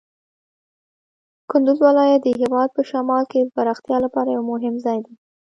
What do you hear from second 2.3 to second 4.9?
هېواد په شمال کې د پراختیا لپاره یو مهم